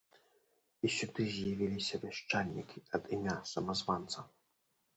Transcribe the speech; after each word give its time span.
І 0.89 0.89
сюды 0.95 1.21
з'явіліся 1.33 2.01
вяшчальнікі 2.07 2.83
ад 3.01 3.15
імя 3.19 3.39
самазванца. 3.53 4.19